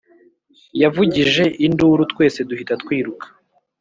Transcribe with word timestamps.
Yavugije 0.81 1.43
induru 1.67 2.01
twese 2.11 2.39
duhita 2.49 2.73
twiruka 2.81 3.25